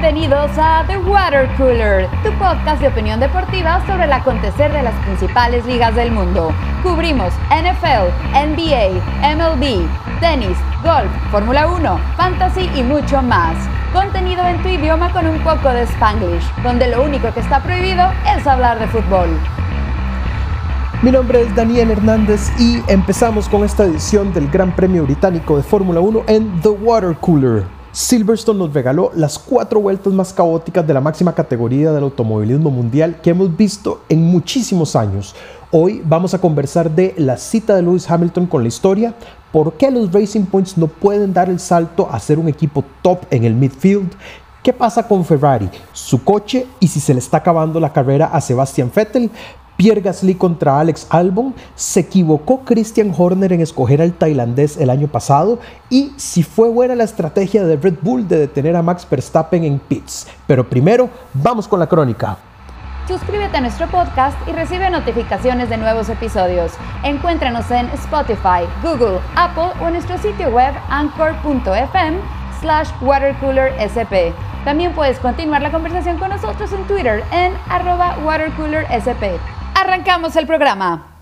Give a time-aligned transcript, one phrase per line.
[0.00, 4.94] Bienvenidos a The Water Cooler, tu podcast de opinión deportiva sobre el acontecer de las
[5.04, 6.52] principales ligas del mundo.
[6.84, 8.94] Cubrimos NFL, NBA,
[9.34, 9.88] MLB,
[10.20, 13.56] tenis, golf, Fórmula 1, fantasy y mucho más.
[13.92, 18.08] Contenido en tu idioma con un poco de spanglish, donde lo único que está prohibido
[18.36, 19.28] es hablar de fútbol.
[21.02, 25.64] Mi nombre es Daniel Hernández y empezamos con esta edición del Gran Premio Británico de
[25.64, 27.77] Fórmula 1 en The Water Cooler.
[27.92, 33.20] Silverstone nos regaló las cuatro vueltas más caóticas de la máxima categoría del automovilismo mundial
[33.22, 35.34] que hemos visto en muchísimos años.
[35.70, 39.14] Hoy vamos a conversar de la cita de Lewis Hamilton con la historia,
[39.52, 43.20] por qué los Racing Points no pueden dar el salto a ser un equipo top
[43.30, 44.12] en el midfield,
[44.62, 48.40] qué pasa con Ferrari, su coche y si se le está acabando la carrera a
[48.40, 49.30] Sebastian Vettel,
[49.78, 55.06] Pierre Gasly contra Alex Albon, se equivocó Christian Horner en escoger al tailandés el año
[55.06, 59.62] pasado y si fue buena la estrategia de Red Bull de detener a Max Verstappen
[59.62, 60.26] en pits.
[60.48, 62.38] Pero primero, vamos con la crónica.
[63.06, 66.72] Suscríbete a nuestro podcast y recibe notificaciones de nuevos episodios.
[67.04, 72.18] Encuéntranos en Spotify, Google, Apple o en nuestro sitio web anchor.fm
[72.60, 74.34] slash watercoolersp.
[74.64, 79.57] También puedes continuar la conversación con nosotros en Twitter en arroba watercoolersp.
[79.80, 81.14] Arrancamos el programa.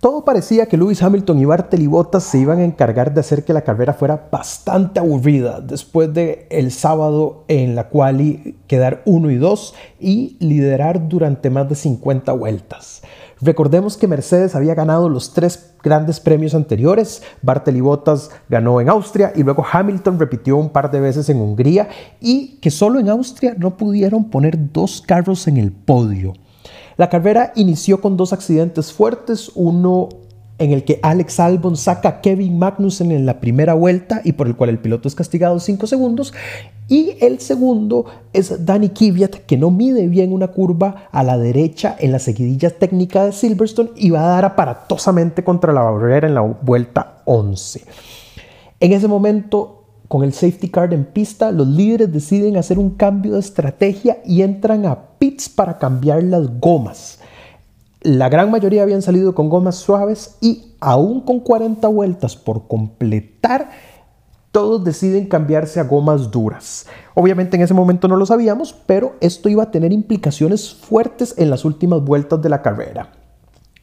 [0.00, 3.54] Todo parecía que Lewis Hamilton y Bartel Bottas se iban a encargar de hacer que
[3.54, 9.36] la carrera fuera bastante aburrida después de el sábado en la cual quedar 1 y
[9.36, 13.00] 2 y liderar durante más de 50 vueltas.
[13.40, 17.22] Recordemos que Mercedes había ganado los tres grandes premios anteriores.
[17.40, 21.88] Bartoli Bottas ganó en Austria y luego Hamilton repitió un par de veces en Hungría
[22.20, 26.34] y que solo en Austria no pudieron poner dos carros en el podio.
[26.98, 30.08] La carrera inició con dos accidentes fuertes, uno
[30.58, 34.48] en el que Alex Albon saca a Kevin Magnussen en la primera vuelta y por
[34.48, 36.34] el cual el piloto es castigado 5 segundos.
[36.88, 41.94] Y el segundo es Danny Kvyat, que no mide bien una curva a la derecha
[42.00, 46.34] en la seguidilla técnica de Silverstone y va a dar aparatosamente contra la barrera en
[46.34, 47.84] la vuelta 11.
[48.80, 53.34] En ese momento con el safety car en pista, los líderes deciden hacer un cambio
[53.34, 55.07] de estrategia y entran a
[55.54, 57.18] para cambiar las gomas.
[58.00, 63.70] La gran mayoría habían salido con gomas suaves y aún con 40 vueltas por completar,
[64.52, 66.86] todos deciden cambiarse a gomas duras.
[67.14, 71.50] Obviamente en ese momento no lo sabíamos, pero esto iba a tener implicaciones fuertes en
[71.50, 73.12] las últimas vueltas de la carrera.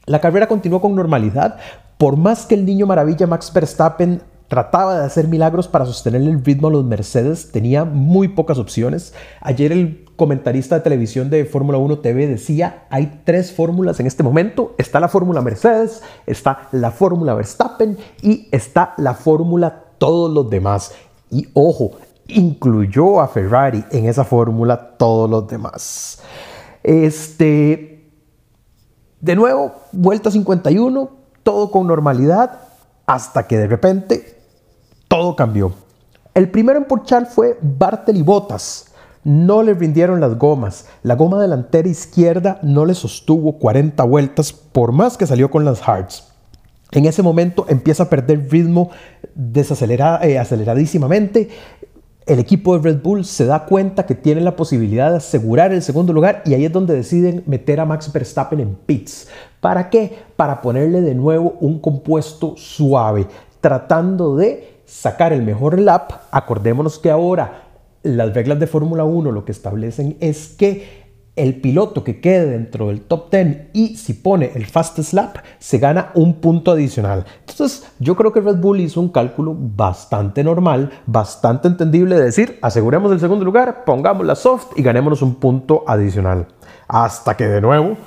[0.06, 1.58] La carrera continuó con normalidad,
[1.98, 6.44] por más que el niño maravilla Max Verstappen trataba de hacer milagros para sostener el
[6.44, 9.12] ritmo a los Mercedes, tenía muy pocas opciones.
[9.40, 14.22] Ayer el comentarista de televisión de Fórmula 1 TV decía, hay tres fórmulas en este
[14.22, 14.74] momento.
[14.78, 20.92] Está la fórmula Mercedes, está la fórmula Verstappen y está la fórmula todos los demás.
[21.30, 21.92] Y ojo,
[22.28, 26.20] incluyó a Ferrari en esa fórmula todos los demás.
[26.82, 28.08] Este,
[29.20, 31.10] de nuevo, vuelta 51,
[31.42, 32.60] todo con normalidad,
[33.06, 34.35] hasta que de repente
[35.08, 35.72] todo cambió.
[36.34, 38.92] El primero en porchar fue Bartel y Botas.
[39.24, 40.86] No le rindieron las gomas.
[41.02, 45.80] La goma delantera izquierda no le sostuvo 40 vueltas por más que salió con las
[45.88, 46.32] hards.
[46.92, 48.90] En ese momento empieza a perder ritmo
[49.34, 51.48] eh, aceleradísimamente.
[52.26, 55.82] El equipo de Red Bull se da cuenta que tiene la posibilidad de asegurar el
[55.82, 59.28] segundo lugar y ahí es donde deciden meter a Max Verstappen en pits.
[59.60, 60.18] ¿Para qué?
[60.36, 63.26] Para ponerle de nuevo un compuesto suave,
[63.60, 67.64] tratando de sacar el mejor lap, acordémonos que ahora
[68.02, 72.88] las reglas de Fórmula 1 lo que establecen es que el piloto que quede dentro
[72.88, 77.26] del top 10 y si pone el fastest lap, se gana un punto adicional.
[77.40, 82.58] Entonces, yo creo que Red Bull hizo un cálculo bastante normal, bastante entendible de decir,
[82.62, 86.46] aseguremos el segundo lugar, pongamos la soft y ganémonos un punto adicional.
[86.88, 87.98] Hasta que de nuevo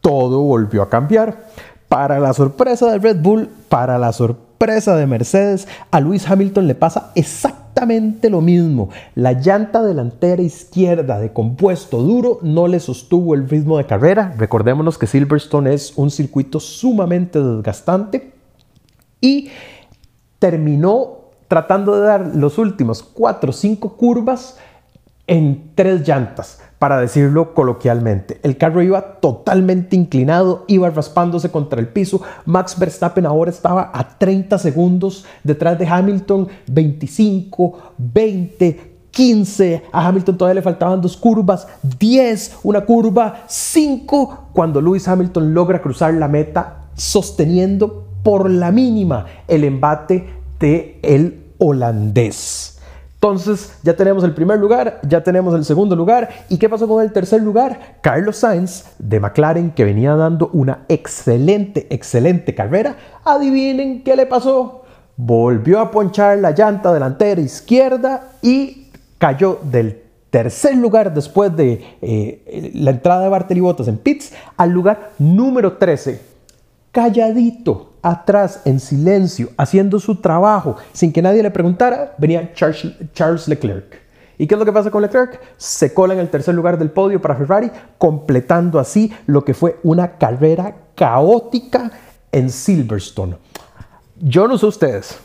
[0.00, 1.46] todo volvió a cambiar.
[1.88, 6.76] Para la sorpresa de Red Bull, para la sorpresa de Mercedes, a Luis Hamilton le
[6.76, 8.90] pasa exactamente lo mismo.
[9.16, 14.32] La llanta delantera izquierda de compuesto duro no le sostuvo el ritmo de carrera.
[14.38, 18.34] Recordémonos que Silverstone es un circuito sumamente desgastante
[19.20, 19.48] y
[20.38, 24.58] terminó tratando de dar los últimos 4 o 5 curvas
[25.32, 28.38] en tres llantas para decirlo coloquialmente.
[28.42, 32.20] El carro iba totalmente inclinado, iba raspándose contra el piso.
[32.44, 39.82] Max Verstappen ahora estaba a 30 segundos detrás de Hamilton, 25, 20, 15.
[39.90, 41.66] A Hamilton todavía le faltaban dos curvas,
[41.98, 49.24] 10, una curva, 5, cuando Lewis Hamilton logra cruzar la meta sosteniendo por la mínima
[49.48, 50.28] el embate
[50.60, 52.71] de el holandés.
[53.22, 56.28] Entonces ya tenemos el primer lugar, ya tenemos el segundo lugar.
[56.48, 57.98] ¿Y qué pasó con el tercer lugar?
[58.00, 62.96] Carlos Sainz de McLaren, que venía dando una excelente, excelente carrera.
[63.24, 64.82] Adivinen qué le pasó.
[65.16, 68.88] Volvió a ponchar la llanta delantera izquierda y
[69.18, 74.70] cayó del tercer lugar después de eh, la entrada de Bartoli Bottas en pits al
[74.70, 76.31] lugar número 13.
[76.92, 84.02] Calladito, atrás, en silencio, haciendo su trabajo, sin que nadie le preguntara, venía Charles, Leclerc.
[84.36, 85.40] ¿Y qué es lo que pasa con Leclerc?
[85.56, 89.80] Se cola en el tercer lugar del podio para Ferrari, completando así lo que fue
[89.82, 91.90] una carrera caótica
[92.30, 93.36] en Silverstone.
[94.16, 95.18] Yo no sé ustedes,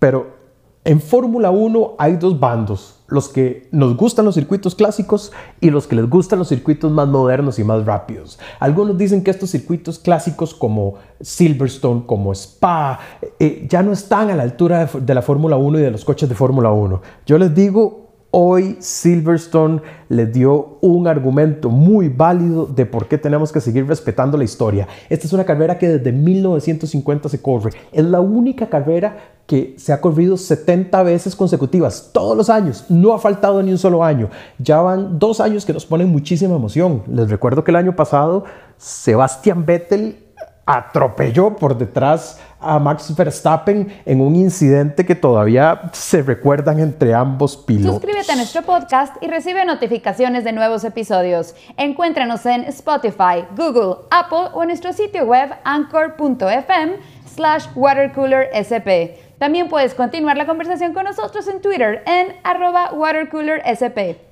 [0.00, 0.41] pero
[0.84, 5.30] en Fórmula 1 hay dos bandos, los que nos gustan los circuitos clásicos
[5.60, 8.40] y los que les gustan los circuitos más modernos y más rápidos.
[8.58, 12.98] Algunos dicen que estos circuitos clásicos como Silverstone, como Spa,
[13.38, 16.04] eh, ya no están a la altura de, de la Fórmula 1 y de los
[16.04, 17.00] coches de Fórmula 1.
[17.26, 18.01] Yo les digo,
[18.34, 24.38] Hoy Silverstone le dio un argumento muy válido de por qué tenemos que seguir respetando
[24.38, 24.88] la historia.
[25.10, 27.72] Esta es una carrera que desde 1950 se corre.
[27.92, 32.86] Es la única carrera que se ha corrido 70 veces consecutivas, todos los años.
[32.88, 34.30] No ha faltado ni un solo año.
[34.58, 37.02] Ya van dos años que nos ponen muchísima emoción.
[37.12, 38.44] Les recuerdo que el año pasado
[38.78, 40.21] Sebastian Vettel
[40.66, 47.56] atropelló por detrás a Max Verstappen en un incidente que todavía se recuerdan entre ambos
[47.56, 48.00] pilotos.
[48.00, 51.54] Suscríbete a nuestro podcast y recibe notificaciones de nuevos episodios.
[51.76, 59.18] Encuéntranos en Spotify, Google, Apple o en nuestro sitio web anchor.fm slash watercoolersp.
[59.38, 64.31] También puedes continuar la conversación con nosotros en Twitter en arroba watercoolersp.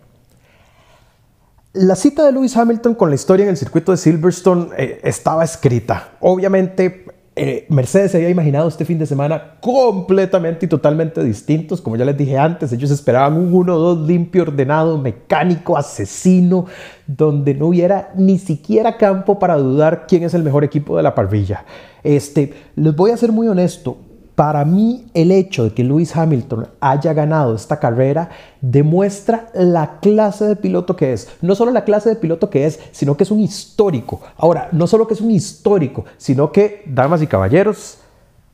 [1.73, 5.45] La cita de Lewis Hamilton con la historia en el circuito de Silverstone eh, estaba
[5.45, 6.15] escrita.
[6.19, 7.05] Obviamente
[7.37, 11.81] eh, Mercedes se había imaginado este fin de semana completamente y totalmente distintos.
[11.81, 16.67] Como ya les dije antes, ellos esperaban un 1-2 limpio, ordenado, mecánico, asesino,
[17.07, 21.15] donde no hubiera ni siquiera campo para dudar quién es el mejor equipo de la
[21.15, 21.65] parrilla.
[22.03, 23.97] Este, les voy a ser muy honesto,
[24.41, 28.31] para mí, el hecho de que Lewis Hamilton haya ganado esta carrera
[28.63, 31.29] demuestra la clase de piloto que es.
[31.43, 34.23] No solo la clase de piloto que es, sino que es un histórico.
[34.39, 37.99] Ahora, no solo que es un histórico, sino que, damas y caballeros,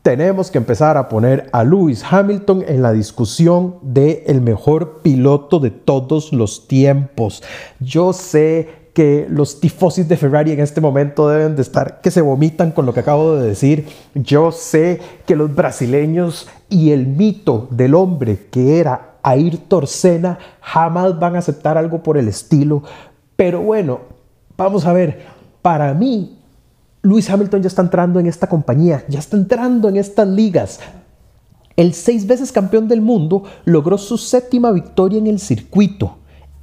[0.03, 5.61] tenemos que empezar a poner a Lewis Hamilton en la discusión de el mejor piloto
[5.61, 7.45] de todos los tiempos.
[7.79, 12.23] Yo sé que los tifosis de Ferrari en este momento deben de estar que se
[12.23, 13.87] vomitan con lo que acabo de decir.
[14.15, 21.21] Yo sé que los brasileños y el mito del hombre que era Ayrton Senna jamás
[21.21, 22.85] van a aceptar algo por el estilo.
[23.37, 24.01] Pero bueno,
[24.57, 25.27] vamos a ver,
[25.61, 26.39] para mí,
[27.03, 30.81] Lewis Hamilton ya está entrando en esta compañía, ya está entrando en estas ligas.
[31.77, 36.17] El seis veces campeón del mundo logró su séptima victoria en el circuito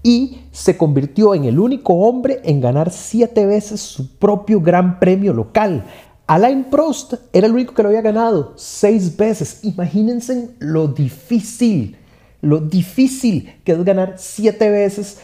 [0.03, 5.33] y se convirtió en el único hombre en ganar siete veces su propio gran premio
[5.33, 5.85] local.
[6.27, 9.61] Alain Prost era el único que lo había ganado seis veces.
[9.63, 11.95] Imagínense lo difícil,
[12.41, 15.19] lo difícil que es ganar siete veces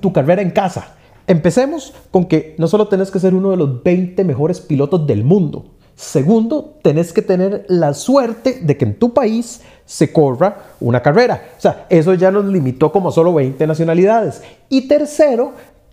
[0.00, 0.94] tu carrera en casa.
[1.26, 5.24] Empecemos con que no solo tenés que ser uno de los 20 mejores pilotos del
[5.24, 11.02] mundo, Segundo, tenés que tener la suerte de que en tu país se corra una
[11.02, 11.50] carrera.
[11.56, 14.42] O sea, eso ya nos limitó como solo 20 nacionalidades.
[14.68, 15.52] Y tercero,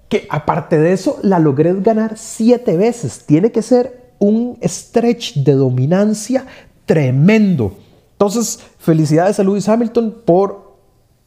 [0.10, 3.24] que aparte de eso, la logré ganar siete veces.
[3.26, 6.46] Tiene que ser un stretch de dominancia
[6.86, 7.76] tremendo.
[8.14, 10.61] Entonces, felicidades a Lewis Hamilton por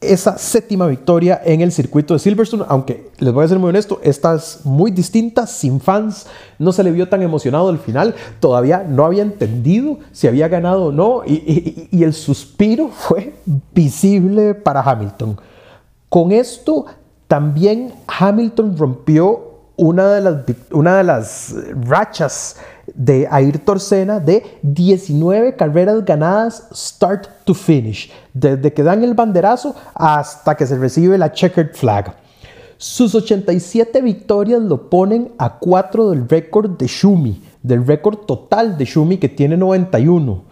[0.01, 3.99] esa séptima victoria en el circuito de Silverstone, aunque les voy a ser muy honesto,
[4.03, 6.27] esta es muy distinta, sin fans,
[6.59, 10.85] no se le vio tan emocionado al final, todavía no había entendido si había ganado
[10.85, 13.35] o no, y, y el suspiro fue
[13.73, 15.37] visible para Hamilton.
[16.09, 16.85] Con esto
[17.27, 20.35] también Hamilton rompió una de las,
[20.71, 21.55] una de las
[21.87, 22.57] rachas
[22.93, 29.75] de Ayrton Senna de 19 carreras ganadas start to finish, desde que dan el banderazo
[29.93, 32.15] hasta que se recibe la checkered flag.
[32.77, 38.85] Sus 87 victorias lo ponen a 4 del récord de Shumi, del récord total de
[38.85, 40.43] Shumi que tiene 91.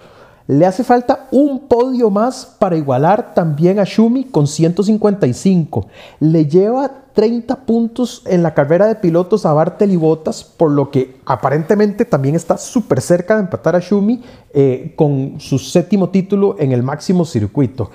[0.48, 5.88] Le hace falta un podio más para igualar también a Shumi con 155.
[6.20, 10.92] Le lleva 30 puntos en la carrera de pilotos a Bartel y Bottas, por lo
[10.92, 14.22] que aparentemente también está súper cerca de empatar a Shumi
[14.54, 17.90] eh, con su séptimo título en el máximo circuito.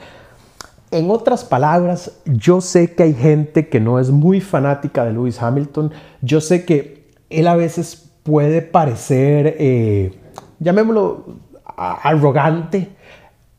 [0.90, 5.42] En otras palabras, yo sé que hay gente que no es muy fanática de Lewis
[5.42, 5.92] Hamilton.
[6.22, 10.18] Yo sé que él a veces puede parecer, eh,
[10.60, 11.26] llamémoslo
[11.78, 12.88] arrogante.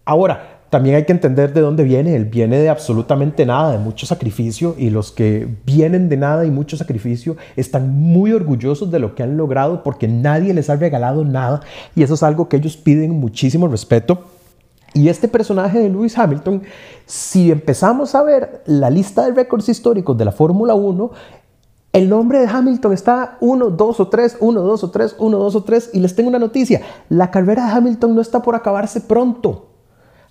[0.05, 2.15] Ahora, también hay que entender de dónde viene.
[2.15, 6.51] Él viene de absolutamente nada, de mucho sacrificio, y los que vienen de nada y
[6.51, 11.25] mucho sacrificio están muy orgullosos de lo que han logrado porque nadie les ha regalado
[11.25, 11.61] nada,
[11.95, 14.25] y eso es algo que ellos piden muchísimo respeto.
[14.93, 16.63] Y este personaje de Lewis Hamilton,
[17.05, 21.11] si empezamos a ver la lista de récords históricos de la Fórmula 1,
[21.91, 25.55] el nombre de Hamilton está 1, 2 o 3, 1, 2 o 3, 1, 2
[25.55, 25.89] o 3.
[25.93, 26.81] Y les tengo una noticia.
[27.09, 29.65] La carrera de Hamilton no está por acabarse pronto.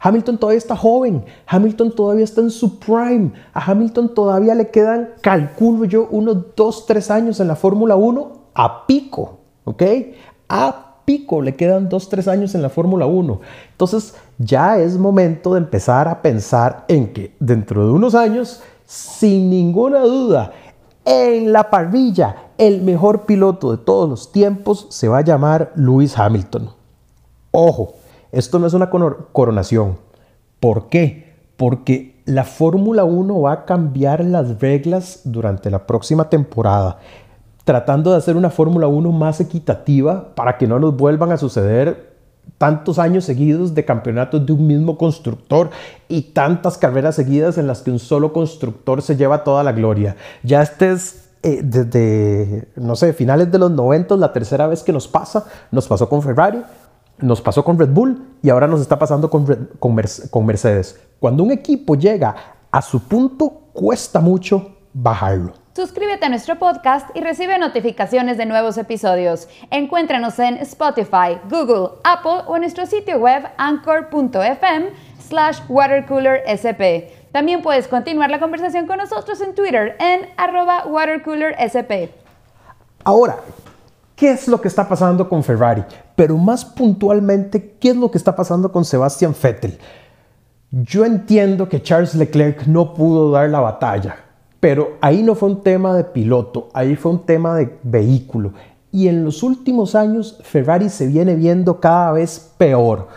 [0.00, 1.24] Hamilton todavía está joven.
[1.46, 3.32] Hamilton todavía está en su prime.
[3.52, 8.32] A Hamilton todavía le quedan, calculo yo, unos 2, 3 años en la Fórmula 1
[8.54, 9.38] a pico.
[9.64, 9.82] ¿Ok?
[10.48, 13.40] A pico le quedan 2, 3 años en la Fórmula 1.
[13.72, 19.50] Entonces ya es momento de empezar a pensar en que dentro de unos años, sin
[19.50, 20.52] ninguna duda,
[21.08, 26.18] en la parrilla, el mejor piloto de todos los tiempos se va a llamar Lewis
[26.18, 26.68] Hamilton.
[27.50, 27.94] Ojo,
[28.30, 29.96] esto no es una coronación.
[30.60, 31.34] ¿Por qué?
[31.56, 36.98] Porque la Fórmula 1 va a cambiar las reglas durante la próxima temporada,
[37.64, 42.17] tratando de hacer una Fórmula 1 más equitativa para que no nos vuelvan a suceder
[42.56, 45.70] tantos años seguidos de campeonatos de un mismo constructor
[46.08, 50.16] y tantas carreras seguidas en las que un solo constructor se lleva toda la gloria.
[50.42, 54.92] Ya este es eh, desde, no sé, finales de los 90, la tercera vez que
[54.92, 56.62] nos pasa, nos pasó con Ferrari,
[57.20, 60.98] nos pasó con Red Bull y ahora nos está pasando con, con Mercedes.
[61.20, 62.34] Cuando un equipo llega
[62.70, 65.52] a su punto, cuesta mucho bajarlo.
[65.78, 69.46] Suscríbete a nuestro podcast y recibe notificaciones de nuevos episodios.
[69.70, 74.88] Encuéntranos en Spotify, Google, Apple o en nuestro sitio web anchor.fm
[75.20, 77.30] slash watercoolersp.
[77.30, 82.10] También puedes continuar la conversación con nosotros en Twitter en arroba watercoolersp.
[83.04, 83.36] Ahora,
[84.16, 85.84] ¿qué es lo que está pasando con Ferrari?
[86.16, 89.78] Pero más puntualmente, ¿qué es lo que está pasando con Sebastian Vettel?
[90.72, 94.24] Yo entiendo que Charles Leclerc no pudo dar la batalla
[94.60, 98.52] pero ahí no fue un tema de piloto, ahí fue un tema de vehículo.
[98.90, 103.08] Y en los últimos años Ferrari se viene viendo cada vez peor.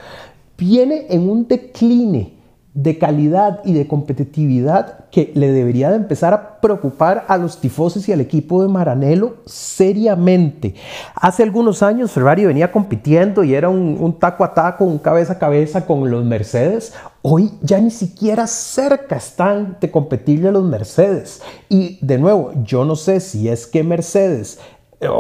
[0.58, 2.31] Viene en un decline
[2.74, 8.08] de calidad y de competitividad que le debería de empezar a preocupar a los tifosos
[8.08, 10.76] y al equipo de Maranello seriamente.
[11.16, 15.34] Hace algunos años Ferrari venía compitiendo y era un, un, taco a taco, un cabeza
[15.34, 16.94] a cabeza con los Mercedes.
[17.22, 21.42] Hoy ya ni siquiera cerca están de competirle a los Mercedes.
[21.68, 24.60] Y de nuevo, yo no sé si es que Mercedes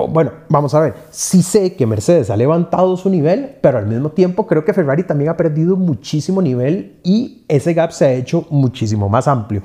[0.09, 4.11] bueno, vamos a ver, sí sé que Mercedes ha levantado su nivel, pero al mismo
[4.11, 8.45] tiempo creo que Ferrari también ha perdido muchísimo nivel y ese gap se ha hecho
[8.51, 9.63] muchísimo más amplio.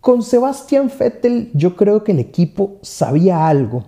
[0.00, 3.84] Con Sebastian Vettel yo creo que el equipo sabía algo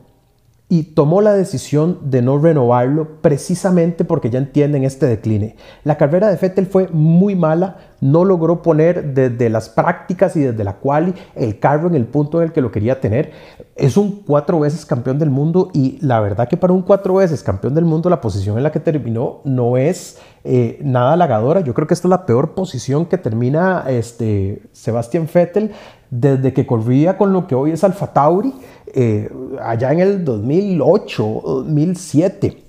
[0.68, 5.56] y tomó la decisión de no renovarlo precisamente porque ya entienden este decline.
[5.84, 10.64] La carrera de Vettel fue muy mala, no logró poner desde las prácticas y desde
[10.64, 13.32] la cual el carro en el punto en el que lo quería tener.
[13.76, 17.42] Es un cuatro veces campeón del mundo y la verdad que para un cuatro veces
[17.42, 21.60] campeón del mundo la posición en la que terminó no es eh, nada halagadora.
[21.60, 25.72] Yo creo que esta es la peor posición que termina este, Sebastian Vettel
[26.10, 28.54] desde que corría con lo que hoy es Alfa Tauri.
[28.96, 29.28] Eh,
[29.60, 32.64] allá en el 2008, 2007.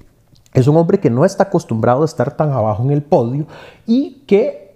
[0.55, 3.45] Es un hombre que no está acostumbrado a estar tan abajo en el podio
[3.85, 4.75] y que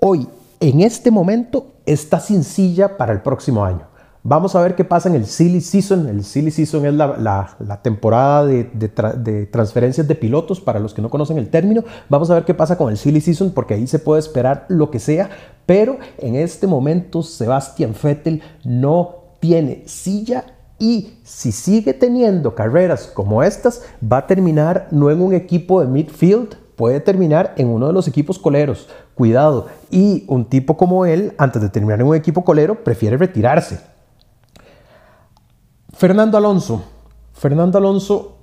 [0.00, 0.26] hoy,
[0.60, 3.90] en este momento, está sin silla para el próximo año.
[4.22, 6.06] Vamos a ver qué pasa en el Silly Season.
[6.08, 11.36] El Silly Season es la, temporada de, transferencias de pilotos, para los que no conocen
[11.38, 11.84] el término.
[12.08, 14.90] Vamos a ver qué pasa con el Silly Season, porque ahí se puede esperar lo
[14.90, 15.30] que sea.
[15.64, 20.44] Pero en este momento, Sebastian Vettel no tiene silla
[20.78, 25.86] y si sigue teniendo carreras como estas, va a terminar no en un equipo de
[25.86, 28.88] midfield, puede terminar en uno de los equipos coleros.
[29.14, 29.66] Cuidado.
[29.90, 33.80] Y un tipo como él, antes de terminar en un equipo colero, prefiere retirarse.
[35.92, 36.82] Fernando Alonso.
[37.34, 38.38] Fernando Alonso,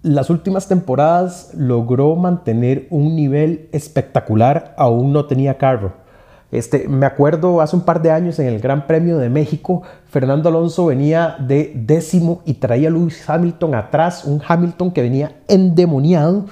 [0.00, 6.05] las últimas temporadas logró mantener un nivel espectacular, aún no tenía carro
[6.52, 10.48] este, me acuerdo hace un par de años en el Gran Premio de México, Fernando
[10.48, 16.46] Alonso venía de décimo y traía a Lewis Hamilton atrás, un Hamilton que venía endemoniado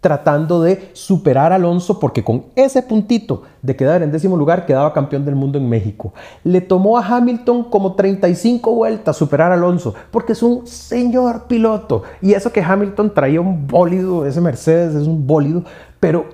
[0.00, 4.92] tratando de superar a Alonso porque con ese puntito de quedar en décimo lugar quedaba
[4.92, 6.12] campeón del mundo en México.
[6.42, 12.02] Le tomó a Hamilton como 35 vueltas superar a Alonso porque es un señor piloto
[12.22, 15.64] y eso que Hamilton traía un bólido, ese Mercedes es un bólido,
[16.00, 16.24] pero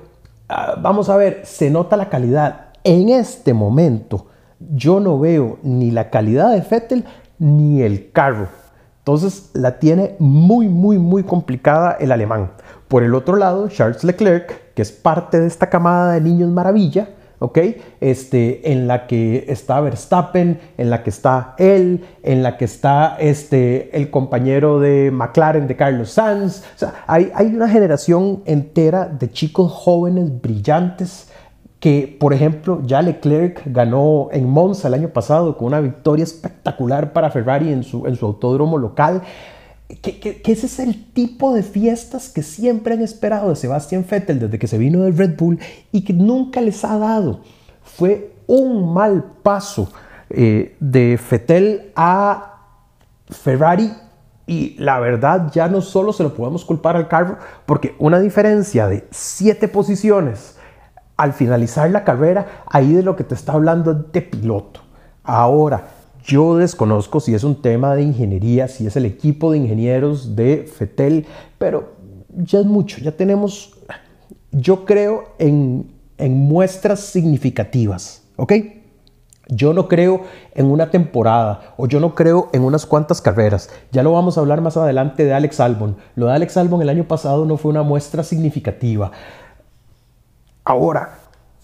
[0.48, 4.26] ah, vamos a ver, se nota la calidad en este momento
[4.74, 7.04] yo no veo ni la calidad de Fettel
[7.38, 8.48] ni el carro.
[8.98, 12.52] Entonces la tiene muy, muy, muy complicada el alemán.
[12.88, 17.08] Por el otro lado, Charles Leclerc que es parte de esta camada de niños maravilla,
[17.38, 17.58] ¿ok?
[17.98, 23.16] Este, en la que está Verstappen, en la que está él, en la que está
[23.18, 26.62] este, el compañero de McLaren, de Carlos Sanz.
[26.74, 31.30] O sea, hay, hay una generación entera de chicos jóvenes, brillantes,
[31.86, 37.12] que, por ejemplo, ya Leclerc ganó en Monza el año pasado con una victoria espectacular
[37.12, 39.22] para Ferrari en su, autódromo local.
[40.02, 44.58] Que, ese es el tipo de fiestas que siempre han esperado de Sebastian Vettel desde
[44.58, 45.60] que se vino del Red Bull
[45.92, 47.42] y que nunca les ha dado.
[47.84, 49.88] Fue un mal paso
[50.28, 52.62] eh, de Vettel a
[53.30, 53.92] Ferrari
[54.44, 58.88] y la verdad ya no solo se lo podemos culpar al carro porque una diferencia
[58.88, 60.56] de siete posiciones
[61.16, 64.80] al finalizar la carrera, ahí de lo que te está hablando es de piloto.
[65.24, 65.88] Ahora,
[66.24, 70.70] yo desconozco si es un tema de ingeniería, si es el equipo de ingenieros de
[70.72, 71.26] FETEL,
[71.58, 71.94] pero
[72.36, 73.78] ya es mucho, ya tenemos,
[74.50, 78.52] yo creo en, en muestras significativas, ¿ok?
[79.48, 80.22] Yo no creo
[80.54, 83.70] en una temporada o yo no creo en unas cuantas carreras.
[83.92, 85.96] Ya lo vamos a hablar más adelante de Alex Albon.
[86.16, 89.12] Lo de Alex Albon el año pasado no fue una muestra significativa.
[90.68, 91.20] Ahora,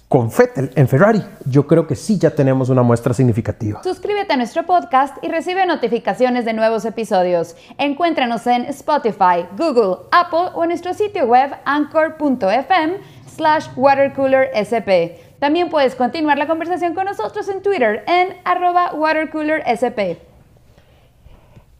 [0.06, 3.82] con Fettel en Ferrari, yo creo que sí ya tenemos una muestra significativa.
[3.82, 7.56] Suscríbete a nuestro podcast y recibe notificaciones de nuevos episodios.
[7.78, 15.18] Encuéntranos en Spotify, Google, Apple o en nuestro sitio web anchor.fm slash watercoolersp.
[15.40, 19.98] También puedes continuar la conversación con nosotros en Twitter en arroba watercoolersp.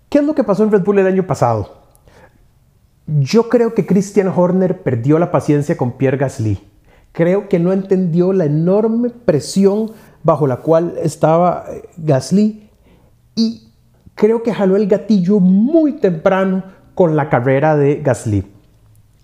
[0.09, 1.83] ¿Qué es lo que pasó en Red Bull el año pasado?
[3.07, 6.72] Yo creo que Christian Horner perdió la paciencia con Pierre Gasly
[7.13, 9.93] creo que no entendió la enorme presión
[10.25, 12.71] bajo la cual estaba eh, Gasly
[13.35, 13.69] y
[14.15, 16.65] creo que jaló el gatillo muy temprano
[16.95, 18.47] con la carrera de Gasly.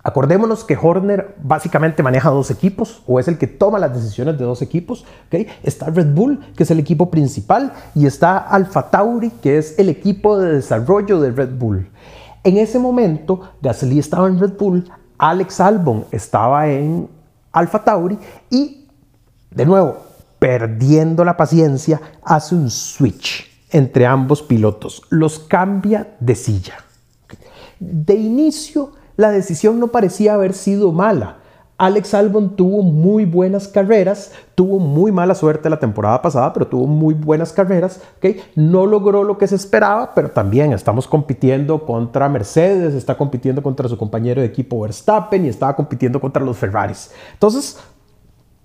[0.03, 4.45] Acordémonos que Horner básicamente maneja dos equipos o es el que toma las decisiones de
[4.45, 5.05] dos equipos.
[5.27, 5.49] ¿okay?
[5.63, 9.89] Está Red Bull, que es el equipo principal, y está Alfa Tauri, que es el
[9.91, 11.91] equipo de desarrollo de Red Bull.
[12.43, 17.09] En ese momento, Gasly estaba en Red Bull, Alex Albon estaba en
[17.59, 18.19] Alfa Tauri
[18.51, 18.87] y,
[19.51, 19.99] de nuevo,
[20.39, 26.79] perdiendo la paciencia, hace un switch entre ambos pilotos, los cambia de silla.
[27.79, 31.38] De inicio, la decisión no parecía haber sido mala.
[31.81, 36.89] Alex Albon tuvo muy buenas carreras, tuvo muy mala suerte la temporada pasada, pero tuvo
[36.89, 38.01] muy buenas carreras.
[38.57, 43.89] No logró lo que se esperaba, pero también estamos compitiendo contra Mercedes, está compitiendo contra
[43.89, 47.13] su compañero de equipo Verstappen y estaba compitiendo contra los Ferraris.
[47.35, 47.79] Entonces,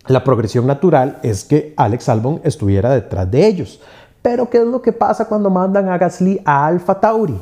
[0.07, 3.79] la progresión natural es que Alex Albon estuviera detrás de ellos.
[4.23, 7.39] Pero ¿qué es lo que pasa cuando mandan a Gasly a Alfa Tauri?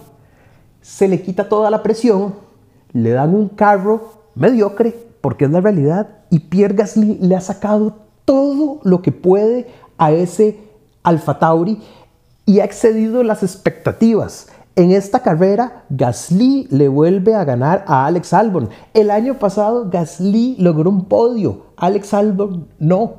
[0.82, 2.36] Se le quita toda la presión,
[2.92, 6.10] le dan un carro mediocre porque es la realidad.
[6.30, 10.60] Y Pierre Gasly le ha sacado todo lo que puede a ese
[11.04, 11.80] Alfa Tauri
[12.46, 14.48] y ha excedido las expectativas.
[14.76, 18.70] En esta carrera, Gasly le vuelve a ganar a Alex Albon.
[18.94, 23.16] El año pasado, Gasly logró un podio, Alex Albon no.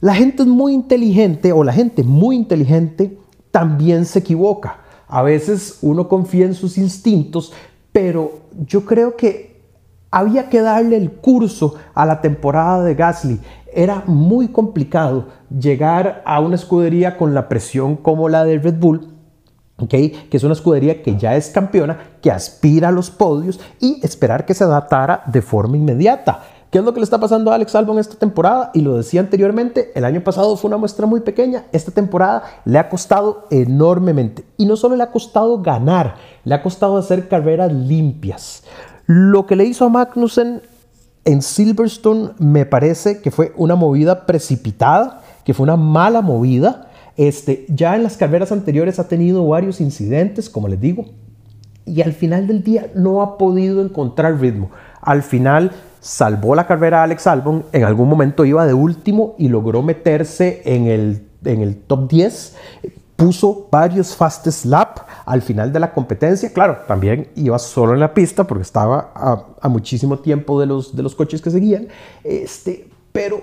[0.00, 3.18] La gente muy inteligente, o la gente muy inteligente,
[3.52, 4.80] también se equivoca.
[5.08, 7.52] A veces uno confía en sus instintos,
[7.92, 9.45] pero yo creo que
[10.16, 13.38] había que darle el curso a la temporada de Gasly.
[13.70, 19.12] Era muy complicado llegar a una escudería con la presión como la de Red Bull,
[19.90, 24.46] que es una escudería que ya es campeona, que aspira a los podios y esperar
[24.46, 26.44] que se adaptara de forma inmediata.
[26.70, 28.70] ¿Qué es lo que le está pasando a Alex Albon esta temporada?
[28.72, 32.78] Y lo decía anteriormente, el año pasado fue una muestra muy pequeña, esta temporada le
[32.78, 34.46] ha costado enormemente.
[34.56, 38.64] Y no solo le ha costado ganar, le ha costado hacer carreras limpias.
[39.06, 40.62] Lo que le hizo a Magnussen
[41.24, 46.88] en Silverstone me parece que fue una movida precipitada, que fue una mala movida.
[47.16, 51.06] Este, ya en las carreras anteriores ha tenido varios incidentes, como les digo,
[51.84, 54.70] y al final del día no ha podido encontrar ritmo.
[55.00, 59.82] Al final salvó la carrera Alex Albon, en algún momento iba de último y logró
[59.82, 62.56] meterse en el, en el top 10,
[63.14, 66.52] puso varios fast lap al final de la competencia.
[66.52, 71.02] Claro, también iba solo en la pista porque estaba a, muchísimo tiempo de los, de
[71.02, 71.88] los coches que seguían.
[72.24, 73.42] Este, pero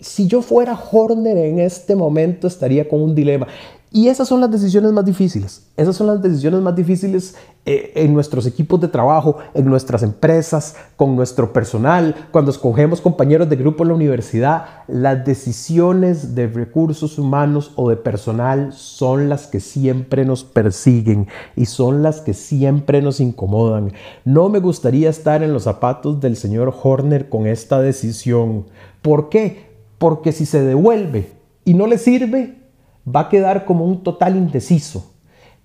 [0.00, 3.46] si yo fuera Horner en este momento estaría con un dilema.
[3.90, 5.68] Y esas son las decisiones más difíciles.
[5.76, 10.74] Esas son las decisiones más difíciles eh, en nuestros equipos de trabajo, en nuestras empresas,
[10.96, 14.66] con nuestro personal, cuando escogemos compañeros de grupo en la universidad.
[14.88, 21.66] Las decisiones de recursos humanos o de personal son las que siempre nos persiguen y
[21.66, 23.92] son las que siempre nos incomodan.
[24.24, 28.66] No me gustaría estar en los zapatos del señor Horner con esta decisión.
[29.00, 29.70] ¿Por qué?
[29.98, 31.30] Porque si se devuelve
[31.64, 32.65] y no le sirve,
[33.06, 35.12] va a quedar como un total indeciso.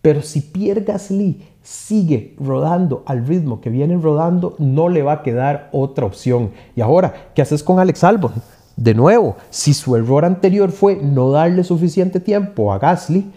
[0.02, 5.24] Pero si Pierre Gasly sigue rodando al ritmo que viene rodando, no le va a
[5.24, 6.52] quedar otra opción.
[6.76, 8.34] Y ahora, ¿qué haces con Alex Albon?
[8.76, 13.32] De nuevo, si su error anterior fue no darle suficiente tiempo a Gasly,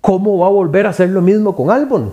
[0.00, 2.12] ¿cómo va a volver a hacer lo mismo con Albon?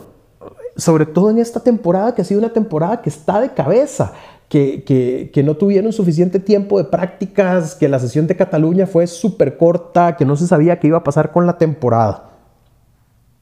[0.76, 4.14] Sobre todo en esta temporada que ha sido una temporada que está de cabeza
[4.50, 10.16] que, no tuvieron suficiente tiempo de prácticas, que la sesión de Cataluña fue súper corta,
[10.16, 12.28] que no se sabía qué iba a pasar con la temporada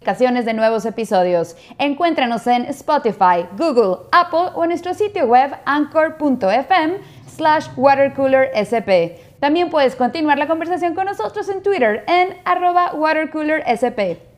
[0.05, 1.55] de nuevos episodios.
[1.79, 6.97] Encuéntranos en Spotify, Google, Apple o en nuestro sitio web anchor.fm
[7.35, 9.39] slash watercoolersp.
[9.39, 14.34] También puedes continuar la conversación con nosotros en Twitter en arroba watercoolersp.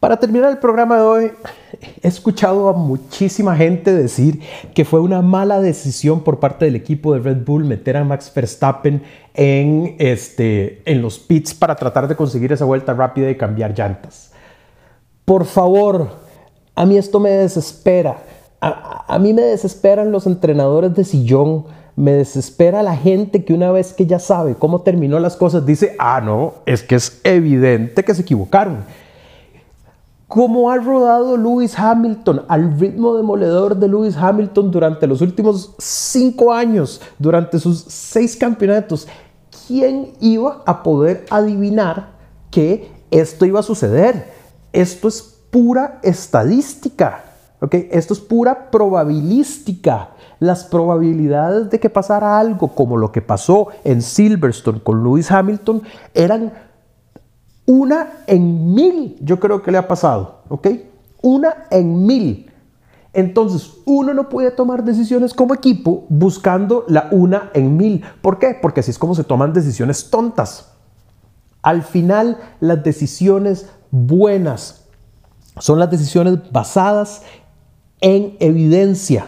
[0.00, 1.32] Para terminar el programa de hoy,
[2.02, 4.40] he escuchado a muchísima gente decir
[4.74, 8.32] que fue una mala decisión por parte del equipo de Red Bull meter a Max
[8.34, 9.02] Verstappen
[9.34, 14.32] en, este, en los pits para tratar de conseguir esa vuelta rápida y cambiar llantas.
[15.26, 16.08] Por favor,
[16.74, 18.22] a mí esto me desespera.
[18.62, 21.66] A, a mí me desesperan los entrenadores de sillón.
[21.94, 25.94] Me desespera la gente que una vez que ya sabe cómo terminó las cosas dice,
[25.98, 28.78] ah, no, es que es evidente que se equivocaron
[30.30, 36.52] cómo ha rodado Lewis Hamilton al ritmo demoledor de Lewis Hamilton durante los últimos cinco
[36.52, 39.08] años, durante sus seis campeonatos.
[39.66, 42.12] ¿Quién iba a poder adivinar
[42.48, 44.32] que esto iba a suceder?
[44.72, 47.24] Esto es pura estadística,
[47.60, 47.74] ¿ok?
[47.90, 50.10] Esto es pura probabilística.
[50.38, 55.82] Las probabilidades de que pasara algo como lo que pasó en Silverstone con Lewis Hamilton
[56.14, 56.69] eran
[57.70, 60.66] una en mil, yo creo que le ha pasado, ¿ok?
[61.22, 62.50] Una en mil.
[63.12, 68.02] Entonces, uno no puede tomar decisiones como equipo buscando la una en mil.
[68.22, 68.58] ¿Por qué?
[68.60, 70.72] Porque así es como se toman decisiones tontas.
[71.62, 74.88] Al final, las decisiones buenas
[75.60, 77.22] son las decisiones basadas
[78.00, 79.26] en evidencia.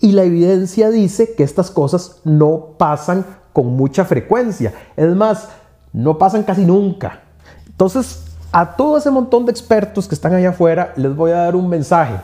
[0.00, 4.74] Y la evidencia dice que estas cosas no pasan con mucha frecuencia.
[4.96, 5.48] Es más,
[5.92, 7.27] no pasan casi nunca.
[7.78, 11.54] Entonces, a todo ese montón de expertos que están allá afuera, les voy a dar
[11.54, 12.16] un mensaje.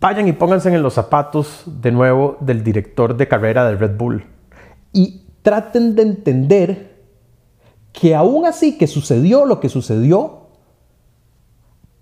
[0.00, 4.24] Vayan y pónganse en los zapatos de nuevo del director de carrera de Red Bull
[4.92, 7.02] y traten de entender
[7.92, 10.42] que aún así que sucedió lo que sucedió,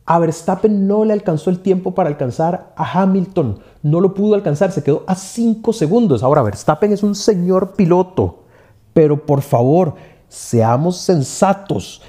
[0.04, 4.70] a Verstappen no le alcanzó el tiempo para alcanzar a Hamilton, no lo pudo alcanzar,
[4.70, 6.22] se quedó a 5 segundos.
[6.22, 8.44] Ahora Verstappen es un señor piloto,
[8.92, 9.94] pero por favor,
[10.28, 12.02] seamos sensatos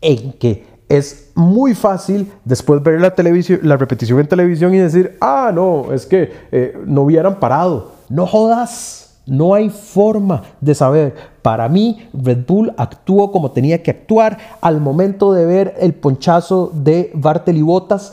[0.00, 5.16] en que es muy fácil después ver la, televisión, la repetición en televisión y decir,
[5.20, 7.92] ah, no, es que eh, no hubieran parado.
[8.08, 11.14] No jodas, no hay forma de saber.
[11.42, 16.70] Para mí, Red Bull actuó como tenía que actuar al momento de ver el ponchazo
[16.72, 18.12] de Bartel y Bottas.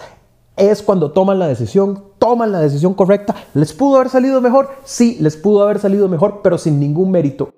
[0.55, 3.35] Es cuando toman la decisión, toman la decisión correcta.
[3.53, 4.69] ¿Les pudo haber salido mejor?
[4.83, 7.49] Sí, les pudo haber salido mejor, pero sin ningún mérito.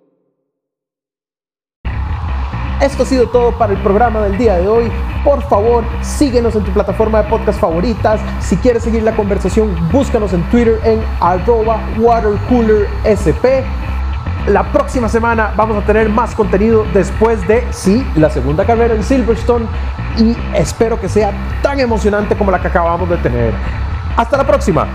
[2.82, 4.92] Esto ha sido todo para el programa del día de hoy.
[5.24, 8.20] Por favor, síguenos en tu plataforma de podcast favoritas.
[8.42, 13.46] Si quieres seguir la conversación, búscanos en Twitter en arroba watercoolersp.
[14.48, 19.04] La próxima semana vamos a tener más contenido después de, sí, la segunda carrera en
[19.04, 19.66] Silverstone
[20.18, 21.32] y espero que sea
[21.64, 23.54] tan emocionante como la que acabamos de tener.
[24.18, 24.86] Hasta la próxima.